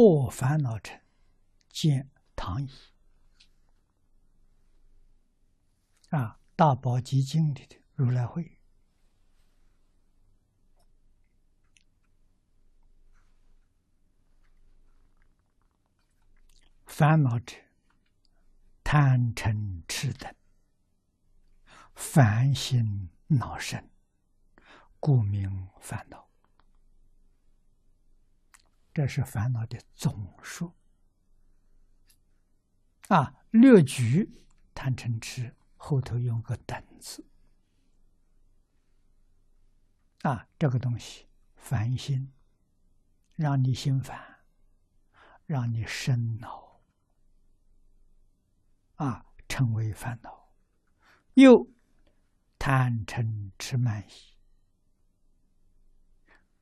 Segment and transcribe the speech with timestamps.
[0.00, 0.98] 破烦恼尘，
[1.68, 2.70] 见唐乙
[6.08, 8.58] 啊，《大宝积经》里的如来会，
[16.86, 17.54] 烦恼者，
[18.82, 20.34] 贪嗔痴等，
[21.94, 23.90] 烦心恼生，
[24.98, 26.29] 故名烦恼。
[28.92, 30.74] 这是烦恼的总数
[33.08, 33.34] 啊！
[33.50, 34.28] 略举
[34.74, 37.24] 贪嗔痴，后头用个等字
[40.22, 40.48] 啊！
[40.58, 42.32] 这个东西烦心，
[43.34, 44.40] 让你心烦，
[45.46, 46.80] 让你生恼
[48.96, 50.52] 啊，成为烦恼。
[51.34, 51.68] 又
[52.58, 54.12] 贪嗔痴慢疑，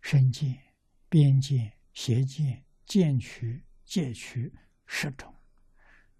[0.00, 0.74] 身见、
[1.08, 1.79] 边见。
[2.02, 4.54] 邪见、见取、戒取
[4.86, 5.34] 十种，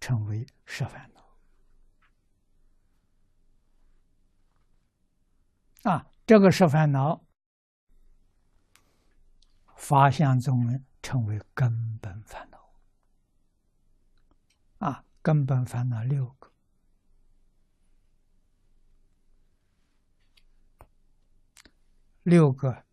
[0.00, 1.38] 称为十烦恼。
[5.82, 7.22] 啊，这个十烦恼，
[9.76, 12.72] 法相中称为根本烦恼。
[14.78, 16.50] 啊，根本烦恼六个，
[22.22, 22.85] 六个。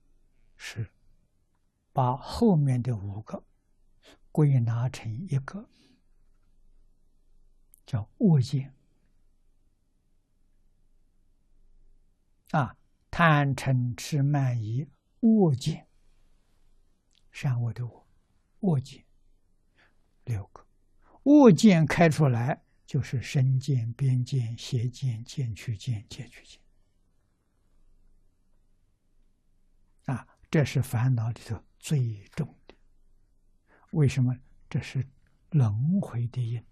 [1.93, 3.43] 把后面的五个
[4.31, 5.69] 归纳成一个，
[7.85, 8.73] 叫恶见
[12.49, 12.75] 啊，
[13.11, 14.87] 贪嗔痴慢疑
[15.19, 15.87] 恶见，
[17.31, 18.05] 善恶的恶，
[18.61, 19.05] 恶见
[20.25, 20.65] 六个，
[21.23, 26.59] 恶见开出来就是身见、边见、邪见、见取见、戒取见。
[30.05, 31.59] 啊，这是烦恼里头。
[31.79, 32.75] 最重的，
[33.89, 34.37] 为什么？
[34.69, 35.03] 这是
[35.49, 36.63] 轮回的因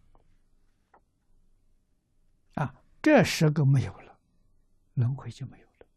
[2.54, 2.76] 啊！
[3.02, 4.20] 这十个没有了，
[4.94, 5.88] 轮回就没有了，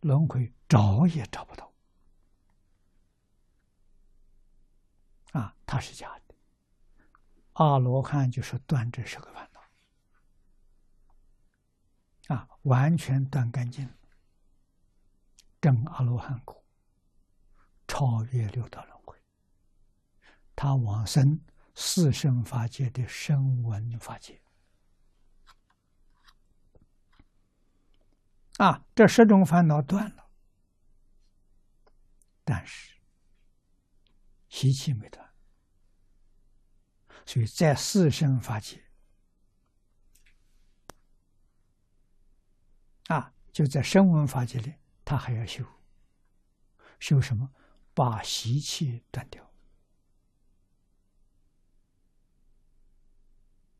[0.00, 1.72] 轮回找也找不到
[5.30, 5.54] 啊！
[5.64, 6.34] 它是假的。
[7.52, 9.60] 阿罗汉就是断这十个烦恼
[12.34, 13.88] 啊，完全断干净。
[15.60, 16.64] 证阿罗汉果，
[17.86, 19.16] 超越六道轮回，
[20.54, 21.40] 他往生
[21.74, 24.40] 四圣法界的声闻法界。
[28.58, 30.30] 啊，这十种烦恼断了，
[32.44, 32.94] 但是
[34.48, 35.32] 习气没断，
[37.24, 38.84] 所以在四圣法界，
[43.06, 44.74] 啊，就在声闻法界里。
[45.08, 45.64] 他还要修，
[47.00, 47.50] 修什么？
[47.94, 49.50] 把习气断掉。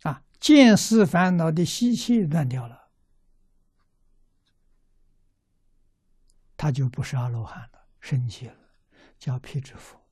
[0.04, 2.88] 啊，见思烦恼的习气断掉了，
[6.56, 8.70] 他就不是阿罗汉了，升级了，
[9.18, 10.02] 叫辟支佛。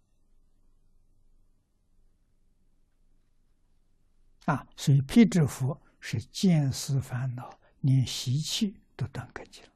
[4.44, 9.70] 啊，所以辟支佛是见思烦恼，连习气都断干净了。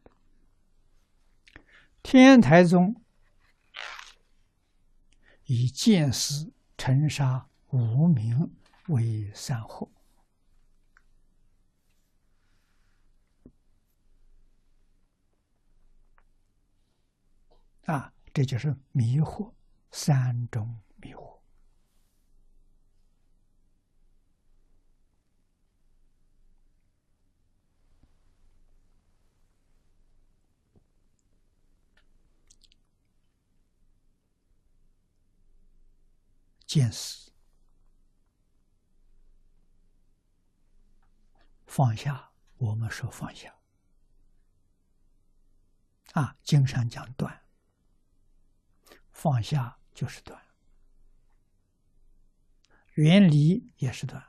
[2.03, 3.03] 天台宗
[5.44, 8.56] 以见思尘沙无名
[8.88, 9.88] 为三惑
[17.84, 19.53] 啊，这就是迷惑
[19.91, 21.39] 三种迷惑。
[36.70, 37.32] 见死，
[41.66, 42.31] 放下。
[42.58, 43.53] 我们说放下，
[46.12, 47.44] 啊，经常讲断，
[49.11, 50.40] 放下就是断，
[52.94, 54.25] 远离也是断，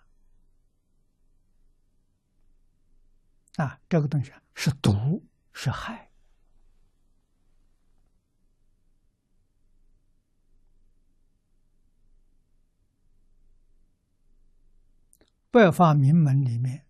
[3.57, 5.23] 啊，这个东西是毒
[5.53, 6.10] 是害。
[15.51, 16.87] 白法名门里面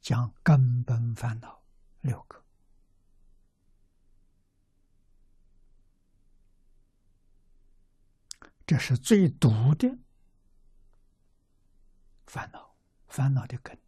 [0.00, 1.62] 讲根本烦恼
[2.00, 2.44] 六个，
[8.66, 9.96] 这是最毒的
[12.26, 12.74] 烦恼，
[13.06, 13.78] 烦恼的根，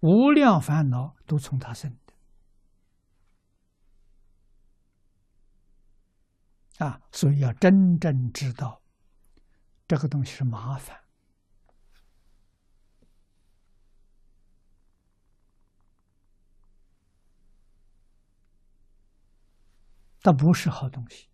[0.00, 2.14] 无量烦恼都从他生的。
[6.86, 8.82] 啊，所以要真正知道
[9.86, 11.01] 这个东西是麻烦，
[20.22, 21.28] 它不是好东西。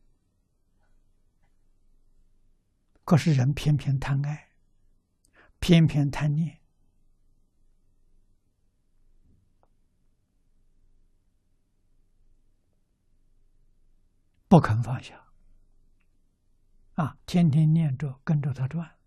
[3.05, 4.51] 可是人偏偏贪爱，
[5.59, 6.61] 偏偏贪念，
[14.47, 15.27] 不肯放下。
[16.95, 18.99] 啊，天天念着，跟着他转，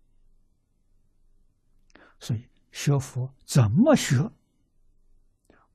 [2.18, 4.32] 所以学佛怎么学，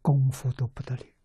[0.01, 1.16] 功夫都不得了。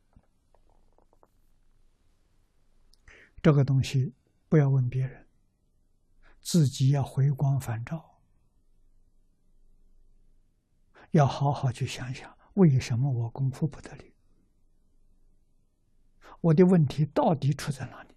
[3.43, 4.15] 这个东西
[4.49, 5.27] 不要问别人，
[6.41, 8.21] 自己要回光返照，
[11.11, 14.05] 要好好去想想，为什么我功夫不得了？
[16.41, 18.15] 我的问题到底出在哪里？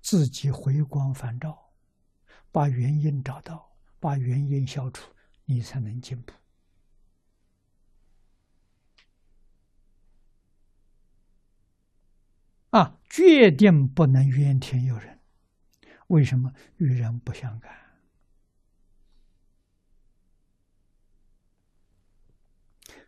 [0.00, 1.74] 自己回光返照，
[2.50, 5.12] 把原因找到，把原因消除，
[5.44, 6.32] 你才能进步。
[12.74, 15.20] 啊，决定不能怨天尤人。
[16.08, 17.72] 为什么与人不相干？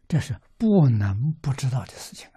[0.06, 2.28] 这是不能不知道的事情。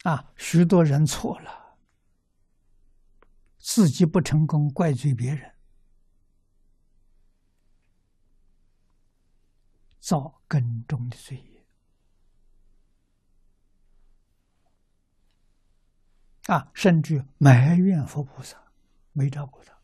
[0.00, 1.76] 啊，啊许多人错了，
[3.58, 5.55] 自己不成功，怪罪别人，
[10.06, 11.66] 造根中的罪业。
[16.44, 18.72] 啊，甚至埋怨佛菩萨
[19.10, 19.82] 没照顾他。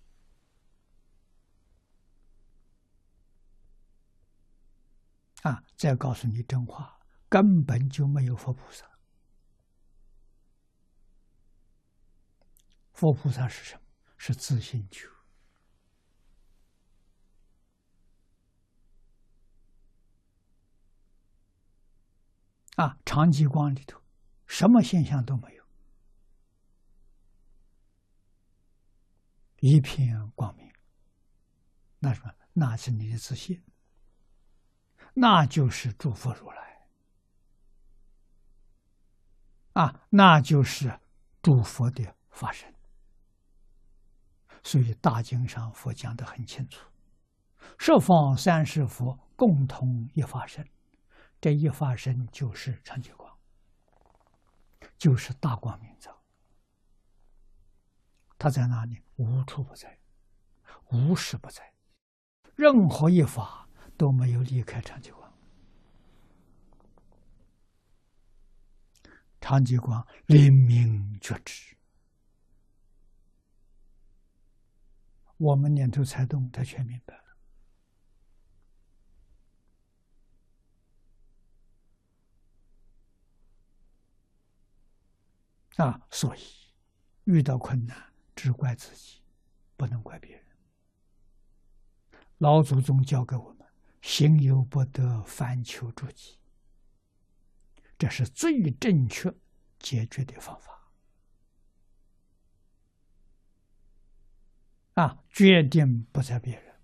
[5.50, 8.88] 啊，再告诉你真话，根本就没有佛菩萨。
[12.92, 13.82] 佛菩萨是什么？
[14.16, 15.08] 是自信觉。
[22.82, 24.00] 啊，长吉光里头，
[24.46, 25.64] 什么现象都没有，
[29.61, 30.69] 一片光明。
[32.00, 32.34] 那什么？
[32.55, 33.62] 那是你的自信，
[35.14, 36.88] 那就是诸佛如来。
[39.75, 40.99] 啊，那就是
[41.40, 42.75] 诸佛的发身。
[44.64, 46.90] 所以大经上佛讲的很清楚，
[47.79, 50.69] 十方三世佛共同一发身，
[51.43, 53.37] 这一发生就是长久光，
[54.97, 56.23] 就是大光明照。
[58.39, 59.03] 他在哪里？
[59.17, 59.99] 无处不在，
[60.93, 61.75] 无时不在，
[62.55, 65.37] 任何一法都没有离开长久光。
[69.41, 71.77] 长久光临明觉知。
[75.39, 77.23] 我们念头才动，他全明白了
[85.76, 86.00] 啊！
[86.10, 86.40] 所以
[87.24, 89.22] 遇到困难，只怪自己，
[89.76, 90.44] 不能怪别人。
[92.38, 93.66] 老祖宗教给我们：
[94.02, 96.38] 行有不得，反求诸己，
[97.96, 99.32] 这是最正确
[99.79, 100.93] 解决的方法。
[104.94, 106.74] 啊，决定不在别人，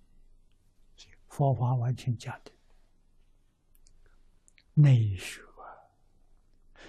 [1.28, 2.50] 佛法完全讲的
[4.72, 5.42] 内学，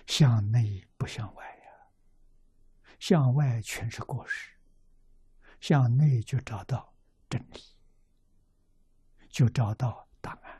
[0.07, 1.58] 向内不向外，
[2.99, 4.51] 向外全是过失，
[5.59, 6.93] 向内就找到
[7.29, 7.63] 真理，
[9.29, 10.58] 就找到答案。